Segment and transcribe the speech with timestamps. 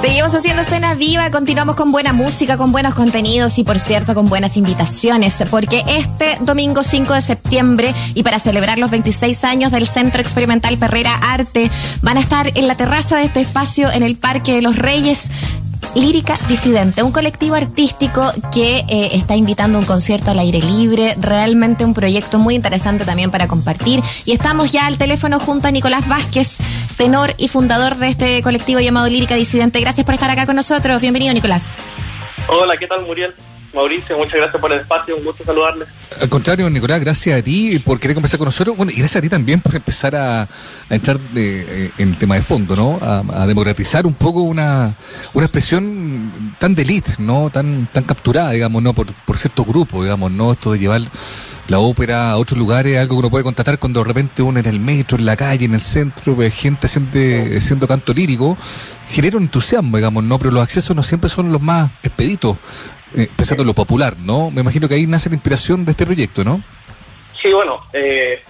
[0.00, 4.26] Seguimos haciendo escena viva, continuamos con buena música, con buenos contenidos y por cierto con
[4.26, 9.88] buenas invitaciones, porque este domingo 5 de septiembre y para celebrar los 26 años del
[9.88, 11.68] Centro Experimental Perrera Arte,
[12.00, 15.30] van a estar en la terraza de este espacio en el Parque de los Reyes
[15.94, 21.84] Lírica Disidente, un colectivo artístico que eh, está invitando un concierto al aire libre, realmente
[21.84, 24.02] un proyecto muy interesante también para compartir.
[24.24, 26.58] Y estamos ya al teléfono junto a Nicolás Vázquez,
[26.98, 29.80] tenor y fundador de este colectivo llamado Lírica Disidente.
[29.80, 31.00] Gracias por estar acá con nosotros.
[31.00, 31.76] Bienvenido, Nicolás.
[32.48, 33.34] Hola, ¿qué tal, Muriel?
[33.74, 35.88] Mauricio, muchas gracias por el espacio, un gusto saludarles.
[36.20, 38.76] Al contrario, Nicolás, gracias a ti por querer conversar con nosotros.
[38.76, 40.48] Bueno, y gracias a ti también por empezar a,
[40.88, 42.98] entrar eh, en tema de fondo, ¿no?
[43.02, 44.94] A, democratizar un poco una,
[45.34, 47.50] una expresión tan de elite, ¿no?
[47.50, 48.94] Tan, tan capturada, digamos, ¿no?
[48.94, 50.52] Por, por ciertos grupos, digamos, ¿no?
[50.52, 51.02] Esto de llevar
[51.68, 54.66] la ópera a otros lugares, algo que uno puede contratar cuando de repente uno en
[54.66, 58.56] el metro, en la calle, en el centro, ve gente haciendo, canto lírico,
[59.10, 60.38] genera un entusiasmo, digamos, ¿no?
[60.38, 62.56] Pero los accesos no siempre son los más expeditos
[63.16, 64.50] eh, pensando en lo popular, ¿no?
[64.50, 66.62] Me imagino que ahí nace la inspiración de este proyecto, ¿no?
[67.40, 68.42] Sí, bueno, eh,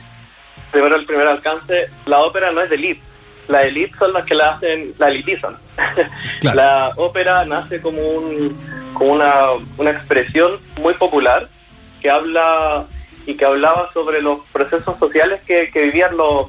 [0.71, 3.03] primero el primer alcance, la ópera no es de elite,
[3.49, 5.57] la elite son las que la hacen, la elitizan.
[6.43, 8.57] la ópera nace como, un,
[8.95, 11.49] como una, una expresión muy popular
[12.01, 12.87] que habla
[13.27, 16.47] y que hablaba sobre los procesos sociales que, que vivían los,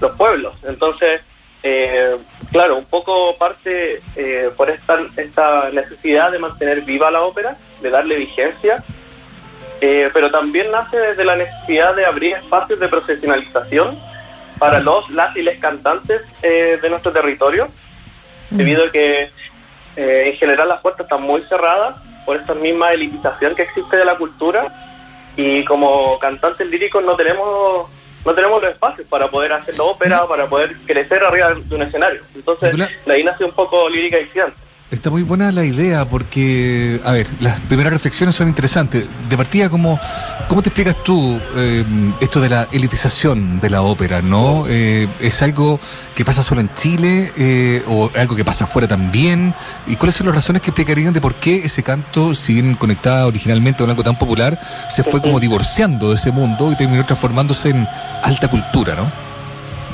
[0.00, 0.54] los pueblos.
[0.66, 1.20] Entonces,
[1.62, 2.16] eh,
[2.52, 7.90] claro, un poco parte eh, por esta, esta necesidad de mantener viva la ópera, de
[7.90, 8.82] darle vigencia,
[9.80, 13.98] eh, pero también nace desde la necesidad de abrir espacios de profesionalización
[14.58, 17.68] para los, las y les cantantes de nuestro territorio,
[18.50, 18.56] mm.
[18.56, 19.30] debido a que
[19.96, 24.16] en general las puertas están muy cerradas por esta misma elitización que existe de la
[24.16, 24.66] cultura
[25.36, 27.90] y como cantantes líricos no tenemos
[28.26, 31.82] no tenemos los espacios para poder hacer la ópera, para poder crecer arriba de un
[31.82, 32.20] escenario.
[32.34, 34.65] Entonces, la ahí nace un poco lírica y gigante.
[34.88, 39.04] Está muy buena la idea porque, a ver, las primeras reflexiones son interesantes.
[39.28, 39.98] De partida, ¿cómo,
[40.48, 41.84] cómo te explicas tú eh,
[42.20, 44.22] esto de la elitización de la ópera?
[44.22, 44.62] ¿no?
[44.68, 45.80] Eh, ¿Es algo
[46.14, 49.52] que pasa solo en Chile eh, o algo que pasa afuera también?
[49.88, 53.26] ¿Y cuáles son las razones que explicarían de por qué ese canto, si bien conectado
[53.26, 54.56] originalmente con algo tan popular,
[54.88, 57.88] se fue como divorciando de ese mundo y terminó transformándose en
[58.22, 59.10] alta cultura, ¿no?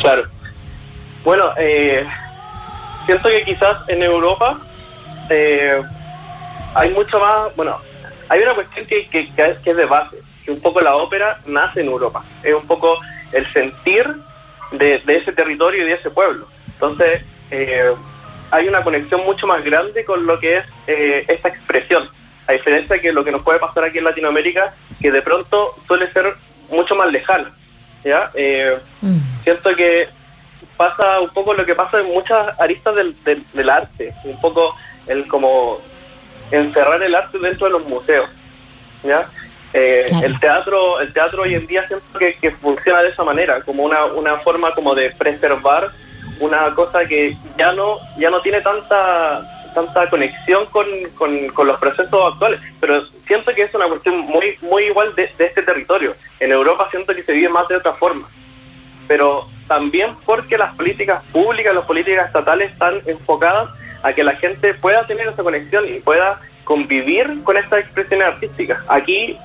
[0.00, 0.24] Claro.
[1.24, 1.44] Bueno,
[3.06, 4.58] siento que quizás en Europa
[5.32, 5.82] eh,
[6.74, 7.78] hay mucho más, bueno,
[8.28, 11.86] hay una cuestión que, que, es de base, que un poco la ópera nace en
[11.86, 12.98] Europa, es un poco
[13.32, 14.04] el sentir
[14.72, 16.46] de, ese territorio y de ese pueblo.
[16.74, 17.92] Entonces, eh,
[18.50, 22.08] hay una conexión mucho más grande con lo que es eh, esta expresión,
[22.46, 25.74] a diferencia de que lo que nos puede pasar aquí en Latinoamérica, que de pronto
[25.86, 26.34] suele ser
[26.70, 27.50] mucho más lejano.
[28.04, 28.30] ¿ya?
[28.34, 29.18] Eh, mm.
[29.44, 30.08] Siento que
[30.76, 34.74] pasa un poco lo que pasa en muchas aristas del, del arte, un poco
[35.06, 35.80] el como
[36.50, 38.28] encerrar el arte dentro de los museos.
[39.02, 39.26] ¿ya?
[39.74, 43.62] Eh, el teatro el teatro hoy en día siento que, que, funciona de esa manera,
[43.62, 45.90] como una, una forma como de preservar
[46.40, 49.42] una cosa que ya no ya no tiene tanta
[49.74, 54.84] tanta conexión con, con, los procesos actuales, pero siento que es una cuestión muy muy
[54.84, 56.14] igual de, de este territorio.
[56.38, 58.28] En Europa siento que se vive más de otra forma,
[59.08, 63.70] pero también porque las políticas públicas, las políticas estatales están enfocadas
[64.02, 68.82] a que la gente pueda tener esa conexión y pueda convivir con estas expresiones artísticas.
[68.88, 69.36] Aquí,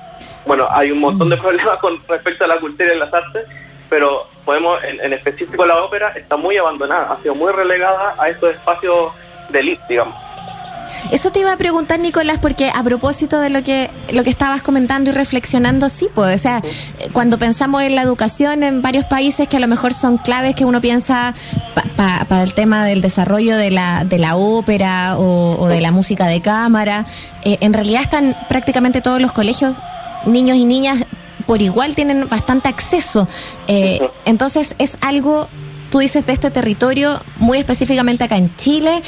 [0.46, 1.40] bueno, hay un montón de mm.
[1.40, 3.46] problemas con respecto a la cultura y las artes,
[3.88, 8.54] pero podemos, en, específico la ópera, está muy abandonada, ha sido muy relegada a estos
[8.54, 9.12] espacios
[9.48, 10.27] de elite, digamos.
[11.10, 14.62] Eso te iba a preguntar, Nicolás, porque a propósito de lo que, lo que estabas
[14.62, 16.62] comentando y reflexionando, sí, pues, o sea,
[17.12, 20.64] cuando pensamos en la educación en varios países que a lo mejor son claves que
[20.64, 21.34] uno piensa
[21.96, 26.40] para el tema del desarrollo de la, de la ópera o, de la música de
[26.40, 27.06] cámara,
[27.44, 29.76] eh, en realidad están prácticamente todos los colegios,
[30.26, 31.04] niños y niñas
[31.46, 33.26] por igual tienen bastante acceso.
[33.68, 35.48] Eh, entonces es algo
[35.90, 39.02] tú dices de este territorio, muy específicamente acá en Chile,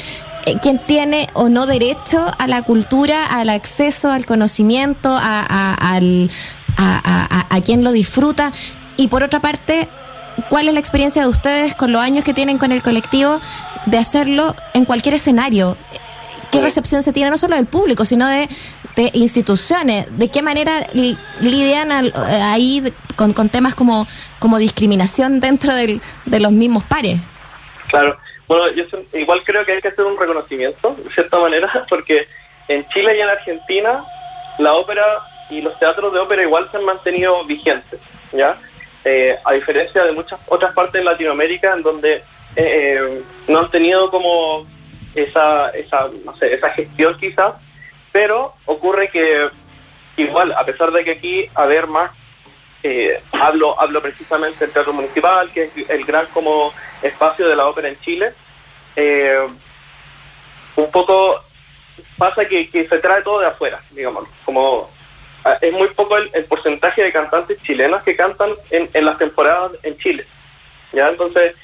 [0.61, 5.99] quien tiene o no derecho a la cultura, al acceso al conocimiento, a, a,
[7.49, 8.51] a, quien lo disfruta.
[8.97, 9.87] Y por otra parte,
[10.49, 13.39] ¿cuál es la experiencia de ustedes con los años que tienen con el colectivo
[13.85, 15.77] de hacerlo en cualquier escenario?
[16.51, 18.49] ¿Qué recepción se tiene no solo del público, sino de,
[19.13, 20.05] instituciones?
[20.17, 20.85] ¿De qué manera
[21.39, 22.83] lidian ahí
[23.15, 24.05] con, con, temas como,
[24.39, 27.19] como discriminación dentro del, de los mismos pares?
[27.87, 28.17] Claro.
[28.51, 28.83] Bueno, yo
[29.13, 32.27] igual creo que hay que hacer un reconocimiento, de cierta manera, porque
[32.67, 34.03] en Chile y en Argentina
[34.57, 35.05] la ópera
[35.49, 38.01] y los teatros de ópera igual se han mantenido vigentes,
[38.33, 38.57] ¿ya?
[39.05, 42.23] Eh, a diferencia de muchas otras partes de Latinoamérica en donde
[42.57, 44.67] eh, no han tenido como
[45.15, 47.53] esa, esa, no sé, esa gestión quizás,
[48.11, 49.47] pero ocurre que
[50.17, 52.11] igual, a pesar de que aquí haber más,
[52.83, 57.67] eh, hablo, hablo precisamente del Teatro Municipal, que es el gran como espacio de la
[57.67, 58.33] ópera en Chile,
[58.95, 59.47] eh,
[60.75, 61.39] un poco
[62.17, 64.89] pasa que, se trae todo de afuera, digamos, como
[65.43, 69.71] ah, es muy poco el, porcentaje de cantantes chilenos que cantan en, en las temporadas
[69.83, 70.25] en Chile.
[70.93, 71.09] ¿ya?
[71.09, 71.55] Entonces,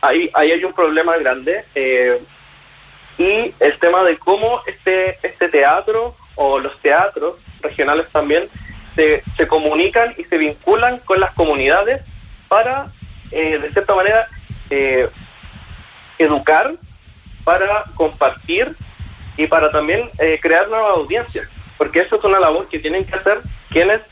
[0.00, 1.64] ahí, ahí hay un problema grande.
[1.74, 2.20] Eh,
[3.18, 8.48] y el tema de cómo este, este teatro o los teatros regionales también
[8.94, 12.02] se, se comunican y se vinculan con las comunidades
[12.48, 12.86] para,
[13.30, 14.26] eh, de cierta manera,
[14.70, 15.08] eh,
[16.18, 16.74] educar,
[17.44, 18.74] para compartir
[19.36, 20.10] y para también
[20.42, 21.48] crear nuevas audiencias,
[21.78, 23.38] porque eso es una labor que tienen que hacer
[23.70, 24.02] quienes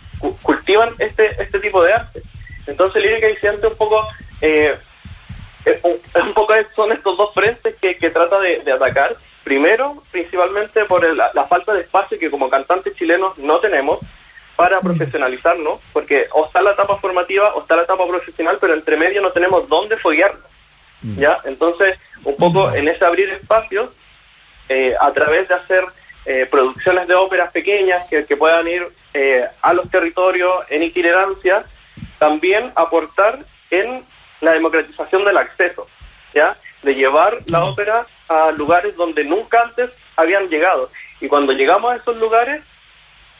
[0.43, 2.23] cultivan este este tipo de arte.
[2.67, 4.07] Entonces, Lírica y siente un poco
[4.41, 4.77] eh,
[5.83, 9.17] un, poco son estos dos frentes que, trata de, atacar.
[9.45, 13.99] Primero, principalmente por la, falta de espacio que como cantantes chilenos no tenemos
[14.59, 18.97] para profesionalizarnos, porque o está la etapa formativa o está la etapa profesional, pero entre
[18.97, 20.51] medio no tenemos dónde foguearnos.
[21.17, 21.39] ¿ya?
[21.45, 23.91] Entonces, un poco en ese abrir espacios,
[24.69, 25.85] eh, a través de hacer
[26.27, 28.85] eh, producciones de óperas pequeñas que, que puedan ir
[29.15, 31.65] eh, a los territorios en itinerancia,
[32.19, 33.39] también aportar
[33.71, 34.03] en
[34.41, 35.87] la democratización del acceso,
[36.35, 36.57] ¿ya?
[36.83, 40.91] De llevar la ópera a lugares donde nunca antes habían llegado.
[41.21, 42.61] Y cuando llegamos a esos lugares,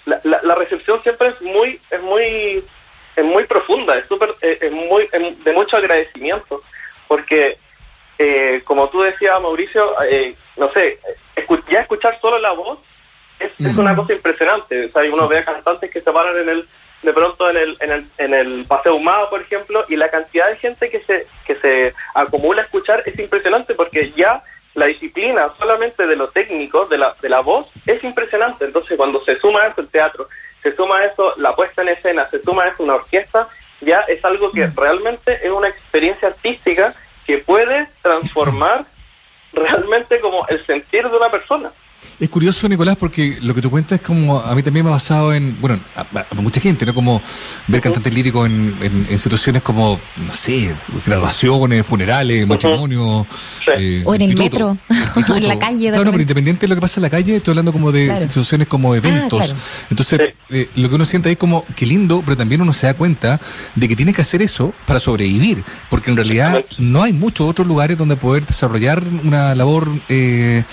[0.09, 2.65] la, la, recepción siempre es muy, es muy,
[3.17, 5.09] es muy profunda, es súper, eh, es muy,
[5.45, 6.63] de mucho agradecimiento,
[7.07, 7.59] porque
[8.19, 10.99] eh, como tú decías, Mauricio, eh, no sé,
[11.71, 12.79] ya escuchar solo la voz
[13.39, 14.87] es, es una cosa impresionante.
[14.87, 16.69] O sea, uno ve a cantantes que se paran en el
[17.03, 20.49] de pronto en el, en el, en el Paseo Humado, por ejemplo, y la cantidad
[20.49, 24.43] de gente que se, que se acumula a escuchar es impresionante porque ya
[24.79, 28.65] la disciplina solamente de lo técnico, de la, de la voz, es impresionante.
[28.65, 30.29] Entonces, cuando se suma eso el teatro,
[30.63, 33.49] se suma a eso la puesta en escena, se suma a eso una orquesta,
[33.81, 34.77] ya es algo que mm.
[34.77, 36.95] realmente es una experiencia artística
[37.27, 38.87] que puede transformar
[39.53, 41.71] realmente como el sentir de una persona.
[42.21, 44.95] Es curioso, Nicolás, porque lo que tú cuentas es como, a mí también me ha
[44.95, 46.93] basado en, bueno, a, mucha gente, ¿no?
[46.93, 47.23] Como
[47.69, 50.75] ver cantantes líricos en, en, situaciones como, no sé,
[51.07, 53.25] graduaciones, funerales, matrimonios.
[53.79, 55.91] Eh, o en el metro, o en la calle.
[55.91, 58.21] Claro, no, pero independiente de lo que pasa en la calle, estoy hablando como de
[58.21, 59.55] situaciones como ah, eventos.
[59.89, 62.89] Entonces, eh, lo que uno siente ahí es como, qué lindo, pero también uno se
[62.89, 63.41] da cuenta
[63.77, 67.69] de que tiene que hacer eso para sobrevivir, porque en realidad no hay muchos otros
[67.69, 70.65] lugares donde poder desarrollar una labor eh,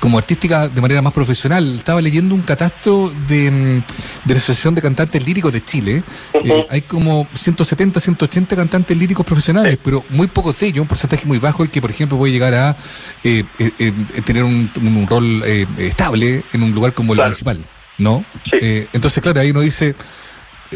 [0.00, 1.76] como artística de manera más profesional.
[1.78, 3.82] Estaba leyendo un catastro de, mm,
[4.24, 6.02] de la Asociación de Cantantes Líricos de Chile.
[6.34, 11.26] Eh, hay como 170, 180 cantantes líricos profesionales, pero muy pocos de ellos, un porcentaje
[11.26, 12.76] muy bajo, el que, por ejemplo, puede llegar a
[13.22, 13.92] eh, eh,
[14.24, 14.70] tener un,
[15.08, 15.42] rol
[15.78, 17.58] estable en un lugar como el municipal.
[17.96, 18.24] ¿No?
[18.50, 19.94] entonces, claro, ahí uno dice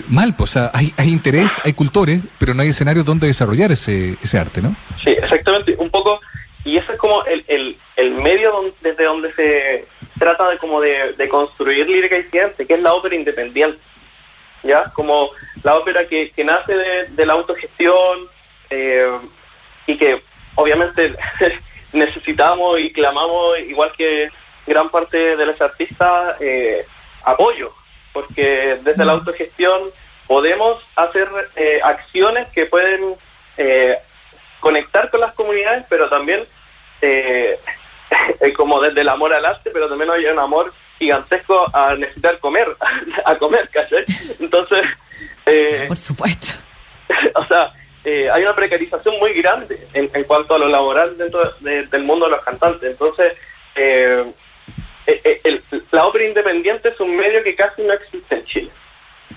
[0.08, 4.38] mal, pues, hay, hay interés, hay cultores, pero no hay escenarios donde desarrollar ese, ese
[4.38, 4.76] arte, ¿no?
[5.02, 5.74] Sí, exactamente.
[5.78, 6.20] Un poco
[6.68, 9.84] y ese es como el, el, el medio desde donde se
[10.20, 13.80] trata de como de, construir lírica y ciencia, que es la ópera independiente,
[14.62, 14.84] ¿ya?
[14.94, 15.30] Como
[15.64, 18.20] la ópera que, que nace de, la autogestión
[18.70, 19.10] eh,
[19.88, 20.22] y que
[20.54, 21.12] obviamente
[21.92, 24.30] necesitamos y clamamos, igual que
[24.64, 26.86] gran parte de los artistas, eh,
[27.24, 27.72] apoyo,
[28.12, 29.18] porque desde la mm.
[29.18, 29.90] autogestión
[30.28, 33.16] podemos hacer eh, acciones que pueden
[34.60, 36.46] conectar con las comunidades, pero también
[37.00, 37.58] eh,
[38.56, 42.68] como desde el amor al arte, pero también hay un amor gigantesco a necesitar comer,
[43.24, 44.04] a comer, ¿cachai?
[44.40, 44.80] Entonces...
[45.46, 46.48] Eh, Por supuesto.
[47.34, 47.72] O sea,
[48.04, 52.32] eh, hay una precarización muy grande en, cuanto a lo laboral dentro del mundo de
[52.32, 52.90] los cantantes.
[52.90, 53.32] Entonces,
[53.74, 54.24] eh,
[55.06, 58.70] eh la ópera independiente es un medio que casi no existe en Chile.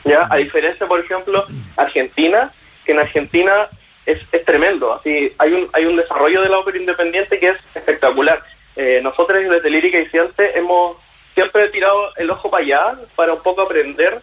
[0.04, 0.28] ¿ya?
[0.30, 1.46] A diferencia, por ejemplo,
[1.78, 2.52] Argentina,
[2.86, 3.68] que en Argentina
[4.06, 4.94] es, es tremendo.
[4.94, 8.44] Así hay un hay un desarrollo de la ópera independiente que es espectacular.
[8.76, 10.98] Eh, nosotros desde Lírica y Ciente hemos
[11.34, 14.22] siempre tirado el ojo para allá para un poco aprender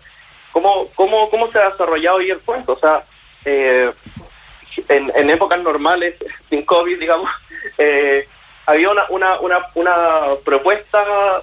[0.52, 2.72] cómo cómo cómo se ha desarrollado ahí el cuento.
[2.72, 3.02] O sea,
[3.44, 3.90] eh,
[4.88, 6.16] en, en, épocas normales,
[6.48, 7.30] sin COVID, digamos,
[7.78, 8.26] eh,
[8.66, 11.42] había una, una, una, una propuesta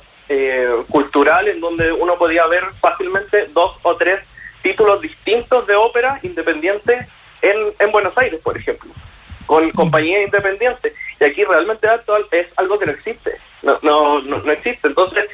[0.89, 4.21] cultural en donde uno podía ver fácilmente dos o tres
[4.63, 7.07] títulos distintos de ópera independientes
[7.43, 8.89] en, Buenos Aires, por ejemplo,
[9.45, 10.93] con compañías independientes.
[11.19, 14.87] Y aquí realmente actual es algo que no existe, no, no, no, existe.
[14.87, 15.25] Entonces,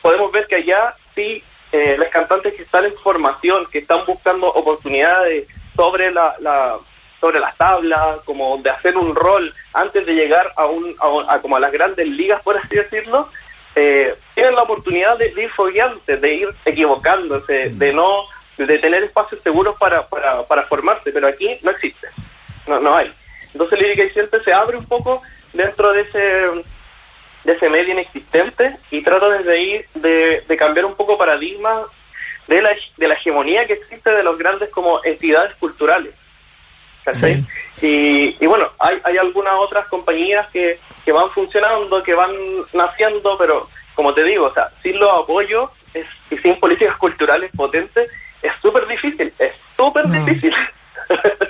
[0.00, 1.42] podemos ver que allá sí,
[1.72, 6.76] eh, los cantantes que están en formación, que están buscando oportunidades sobre la, la,
[7.20, 10.94] sobre las tablas, como de hacer un rol antes de llegar a, un,
[11.28, 13.28] a, como a las grandes ligas, por así decirlo,
[13.74, 18.24] eh, tienen la oportunidad de, ir fogueantes, de ir equivocándose, de no
[18.58, 22.08] de tener espacios seguros para, para, para formarse, pero aquí no existe,
[22.66, 23.12] no, no hay.
[23.52, 26.64] Entonces Lírica y Ciente se abre un poco dentro de ese
[27.44, 31.82] de ese medio inexistente y trata desde ahí de, de cambiar un poco paradigma
[32.46, 36.14] de la, de la hegemonía que existe de los grandes como entidades culturales.
[37.80, 42.30] Y, y, bueno, hay, hay algunas otras compañías que, que van funcionando, que van
[42.72, 45.70] naciendo, pero como te digo, o sea, sin los apoyos
[46.30, 48.08] y sin políticas culturales potentes,
[48.40, 50.54] es súper difícil, es súper difícil.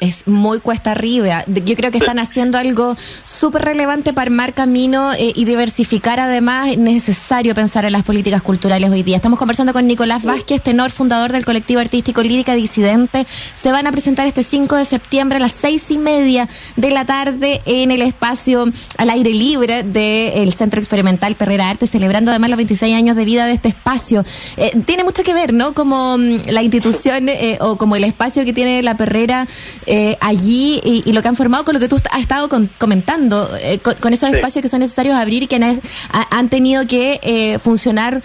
[0.02, 1.44] Es muy cuesta arriba.
[1.46, 6.18] Yo creo que están haciendo algo súper relevante para armar camino eh, y diversificar.
[6.18, 9.16] Además, es necesario pensar en las políticas culturales hoy día.
[9.16, 13.26] Estamos conversando con Nicolás Vázquez, tenor fundador del colectivo artístico Lírica Disidente.
[13.54, 17.04] Se van a presentar este 5 de septiembre a las seis y media de la
[17.04, 18.64] tarde en el espacio
[18.98, 23.46] al aire libre del Centro Experimental Perrera Arte, celebrando además los 26 años de vida
[23.46, 24.24] de este espacio.
[24.56, 25.74] Eh, tiene mucho que ver, ¿no?
[25.74, 29.41] Como mm, la institución eh, o como el espacio que tiene la Perrera
[29.86, 33.78] eh, allí y, lo que han formado con lo que tú has estado comentando, eh,
[33.78, 38.22] con, esos espacios que son necesarios abrir y que han, tenido que eh, funcionar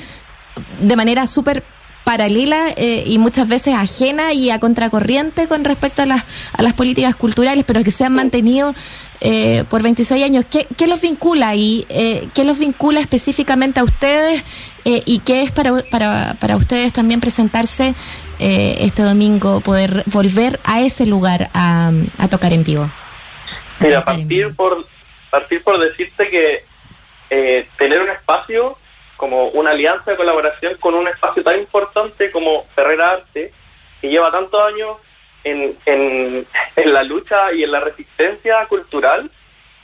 [0.82, 1.64] de manera súper
[2.04, 7.18] paralela y muchas veces ajena y a contracorriente con respecto a las, a las políticas
[7.18, 8.74] culturales, pero que se han mantenido
[9.70, 10.46] por 26 años.
[10.50, 11.86] ¿Qué, qué los vincula y
[12.34, 14.42] qué los vincula específicamente a ustedes
[14.86, 17.94] y qué es para, para, para ustedes también presentarse
[18.40, 21.92] eh, este domingo poder volver a ese lugar a,
[22.30, 22.90] tocar en vivo?
[23.80, 24.86] Mira, partir por,
[25.30, 26.64] partir por decirte que
[27.30, 28.78] eh, tener un espacio
[29.16, 33.52] como una alianza de colaboración con un espacio tan importante como Ferrera Arte,
[34.00, 34.98] que lleva tantos años
[35.44, 39.30] en, en, en la lucha y en la resistencia cultural,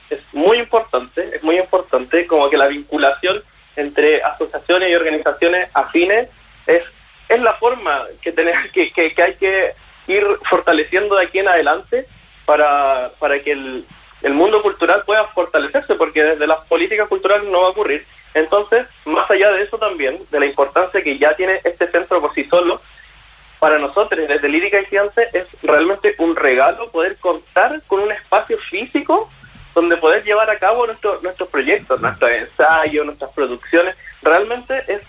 [0.10, 3.42] es muy importante, es muy importante, como que la vinculación
[3.76, 6.30] entre asociaciones y organizaciones afines
[6.68, 6.84] es
[7.34, 9.72] es la forma que, tener, que, que, hay que
[10.08, 12.06] ir fortaleciendo de aquí en adelante
[12.46, 13.86] para, para que el,
[14.22, 18.06] el mundo cultural pueda fortalecerse, porque desde las políticas culturales no va a ocurrir.
[18.34, 22.34] Entonces, más allá de eso también, de la importancia que ya tiene este centro por
[22.34, 22.82] sí solo,
[23.60, 28.58] para nosotros desde Lírica y Cience es realmente un regalo poder contar con un espacio
[28.58, 29.30] físico
[29.74, 33.96] donde poder llevar a cabo nuestro, nuestros proyectos, nuestros ensayos, nuestras producciones.
[34.22, 35.02] Realmente es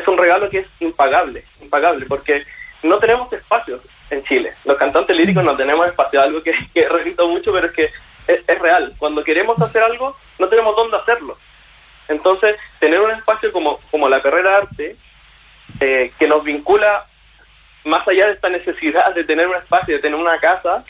[0.00, 2.44] es un regalo que es impagable, impagable, porque
[2.82, 3.80] no tenemos espacios
[4.10, 4.52] en Chile.
[4.64, 7.90] Los cantantes líricos no tenemos espacio, algo que, que repito mucho, pero es que
[8.26, 8.94] es, real.
[8.98, 11.36] Cuando queremos hacer algo, no tenemos dónde hacerlo.
[12.08, 14.96] Entonces, tener un espacio como, como la carrera arte,
[15.80, 17.06] eh, que nos vincula
[17.84, 20.84] más allá de esta necesidad de tener un espacio, de tener una casa,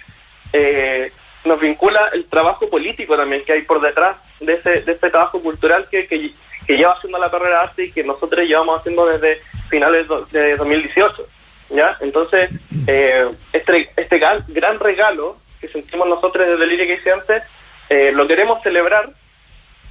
[0.52, 1.12] eh,
[1.44, 5.40] nos vincula el trabajo político también que hay por detrás de ese, de este trabajo
[5.40, 6.32] cultural que, que,
[6.70, 10.56] que lleva haciendo la carrera de arte y que nosotros llevamos haciendo desde finales de
[10.56, 11.26] 2018.
[11.70, 11.96] ¿ya?
[12.00, 12.52] Entonces,
[12.86, 17.42] eh, este, este gran, regalo que sentimos nosotros desde Lírica y antes,
[17.88, 19.10] eh, lo queremos celebrar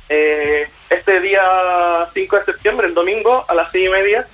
[0.07, 4.25] eh, este día 5 de septiembre, el domingo, a las 6 y media,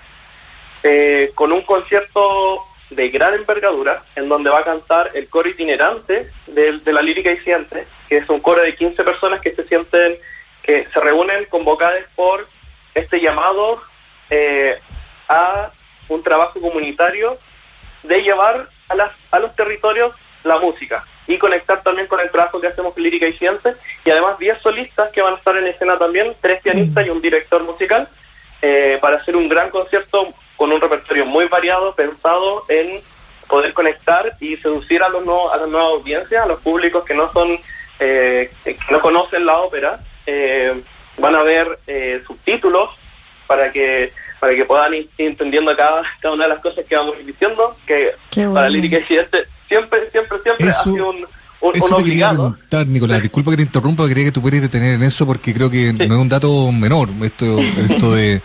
[0.83, 2.59] eh, con un concierto
[2.91, 7.31] de gran envergadura, en donde va a cantar el coro itinerante de, de la lírica
[7.31, 10.19] y que es un coro de 15 personas que se sienten
[10.65, 12.47] que se reúnen convocadas por
[12.95, 13.81] este llamado
[14.29, 14.77] eh,
[15.29, 15.69] a
[16.09, 17.37] un trabajo comunitario
[18.03, 22.61] de llevar a, las, a los territorios la música y conectar también con el trabajo
[22.61, 25.97] que hacemos Lírica y Ciencias y además 10 solistas que van a estar en escena
[25.97, 28.07] también, tres pianistas y un director musical
[28.61, 33.01] eh, para hacer un gran concierto con un repertorio muy variado pensado en
[33.47, 37.31] poder conectar y seducir a, los a las nuevas audiencias, a los públicos que no
[37.31, 37.59] son
[37.99, 40.73] eh, que no conocen la ópera eh,
[41.17, 42.89] van a ver eh, subtítulos
[43.47, 47.15] para que para que puedan ir entendiendo cada, cada una de las cosas que vamos
[47.25, 48.11] diciendo, que
[48.53, 51.25] para Lírica y siempre, siempre, siempre ha sido un,
[51.73, 53.21] eso te quería preguntar, Nicolás.
[53.21, 56.03] Disculpa que te interrumpa, quería que tú pudieras detener en eso porque creo que no
[56.03, 58.41] es un dato menor esto, esto de,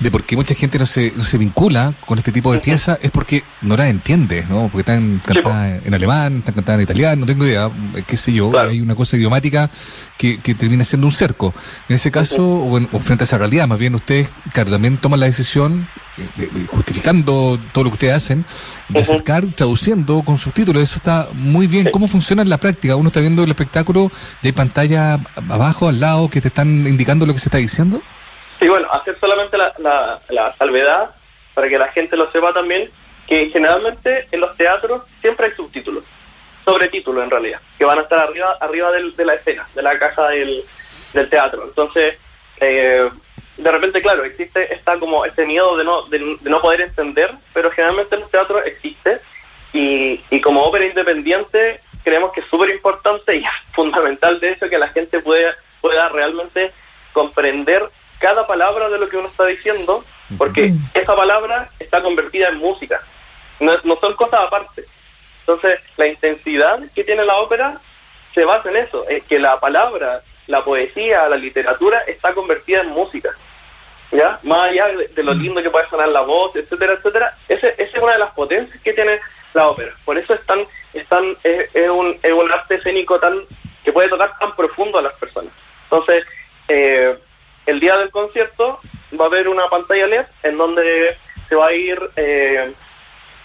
[0.00, 2.98] de por qué mucha gente no se, no se vincula con este tipo de piezas,
[3.02, 4.68] es porque no la entiende, ¿no?
[4.72, 7.70] Porque están cantadas en alemán, están cantadas en italiano, no tengo idea,
[8.06, 9.70] qué sé yo, hay una cosa idiomática
[10.18, 11.54] que, que termina siendo un cerco.
[11.88, 15.26] En ese caso, o, frente a esa realidad, más bien ustedes, claro, también toman la
[15.26, 15.86] decisión
[16.68, 18.44] justificando todo lo que ustedes hacen,
[18.88, 20.82] de acercar, traduciendo con subtítulos.
[20.82, 21.90] Eso está muy bien.
[21.90, 22.96] ¿Cómo funciona en la práctica?
[22.96, 24.10] Uno está viendo el espectáculo
[24.42, 25.18] y hay pantalla
[25.50, 28.00] abajo, al lado, que te están indicando lo que se está diciendo.
[28.58, 31.10] Sí, bueno, hacer solamente la, la, salvedad
[31.54, 32.88] para que la gente lo sepa también,
[33.26, 36.04] que generalmente en los teatros siempre hay subtítulos.
[36.64, 39.98] sobretítulos en realidad, que van a estar arriba arriba del, de la escena, de la
[39.98, 40.62] caja del,
[41.12, 41.64] del teatro.
[41.66, 42.18] Entonces,
[42.60, 43.10] eh,
[43.56, 47.70] de repente, claro, existe está como este miedo de no, de, no poder entender, pero
[47.70, 49.20] generalmente en los teatros existe.
[49.72, 54.68] Y, y como ópera independiente creemos que es súper importante y es fundamental de hecho
[54.68, 56.70] que la gente pueda, pueda realmente
[57.12, 57.82] comprender
[58.18, 60.04] cada palabra de lo que uno está diciendo,
[60.38, 63.00] porque esa palabra está convertida en música,
[63.60, 64.84] no, no son cosas aparte.
[65.40, 67.78] Entonces, la intensidad que tiene la ópera
[68.32, 72.88] se basa en eso, es que la palabra, la poesía, la literatura está convertida en
[72.88, 73.30] música.
[74.10, 74.38] ¿Ya?
[74.44, 78.02] Más allá de, lo lindo que puede sonar la voz, etcétera, etcétera, ese, esa es
[78.02, 79.18] una de las potencias que tiene
[79.54, 79.92] la ópera.
[80.04, 80.60] Por eso es tan,
[80.92, 83.40] es, tan, es, es un, es un arte escénico tan
[83.84, 85.52] que puede tocar tan profundo a las personas.
[85.84, 86.24] Entonces,
[86.68, 87.16] eh,
[87.66, 88.80] el día del concierto
[89.18, 91.16] va a haber una pantalla LED en donde
[91.48, 92.72] se va a ir eh,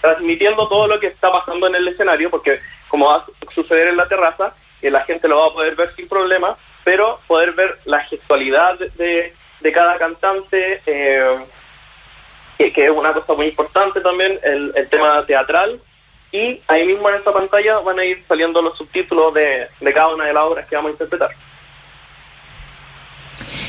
[0.02, 3.98] transmitiendo todo lo que está pasando en el escenario, porque como va a suceder en
[3.98, 6.56] la terraza, eh, la gente lo va a poder ver sin problema,
[6.90, 11.38] pero poder ver la gestualidad de, de cada cantante, eh,
[12.58, 15.80] que, que, es una cosa muy importante también, el, el, tema teatral,
[16.32, 20.16] y ahí mismo en esta pantalla van a ir saliendo los subtítulos de, de cada
[20.16, 21.30] una de las obras que vamos a interpretar.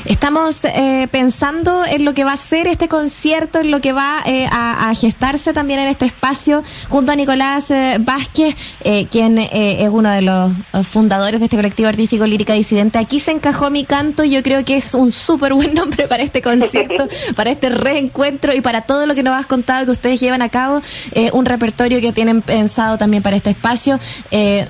[0.05, 4.21] Estamos eh, pensando en lo que va a ser este concierto, en lo que va
[4.25, 9.37] eh, a, a, gestarse también en este espacio, junto a Nicolás eh, Vázquez, eh, quien
[9.37, 10.51] eh, es uno de los
[10.87, 12.97] fundadores de este colectivo artístico Lírica Disidente.
[12.97, 16.41] Aquí se encajó mi canto, yo creo que es un súper buen nombre para este
[16.41, 20.41] concierto, para este reencuentro y para todo lo que nos has contado que ustedes llevan
[20.41, 20.81] a cabo,
[21.11, 23.99] eh, un repertorio que tienen pensado también para este espacio.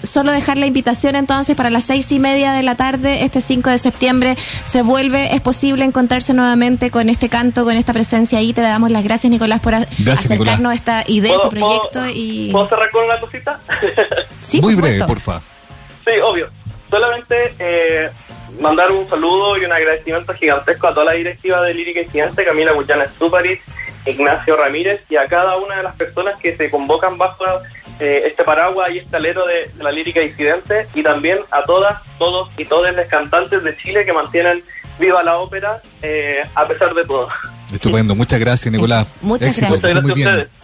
[0.03, 3.69] solo dejar la invitación entonces para las seis y media de la tarde, este 5
[3.69, 8.53] de septiembre, se vuelve es posible encontrarse nuevamente con este canto, con esta presencia ahí.
[8.53, 10.71] Te damos las gracias, Nicolás, por gracias, acercarnos Nicolás.
[10.71, 11.99] a esta idea, este proyecto.
[11.99, 12.49] ¿puedo, y...
[12.51, 13.59] ¿Puedo cerrar con una cosita?
[14.41, 15.41] sí, Muy por breve, porfa.
[16.05, 16.49] Sí, obvio.
[16.89, 18.09] Solamente eh,
[18.59, 22.73] mandar un saludo y un agradecimiento gigantesco a toda la directiva de Lírica Incidente, Camila
[22.73, 23.61] Guyana Stuparit,
[24.05, 27.45] Ignacio Ramírez y a cada una de las personas que se convocan bajo
[27.99, 32.01] eh, este paraguas y este alero de, de, la lírica disidente y también a todas,
[32.17, 34.63] todos y todas las cantantes de Chile que mantienen
[34.99, 37.27] viva la ópera eh, a pesar de todo.
[37.73, 39.07] Estupendo, muchas gracias Nicolás.
[39.21, 39.93] Muchas Éxito, gracias.
[39.95, 40.27] Muchas gracias muy a bien.
[40.29, 40.49] ustedes.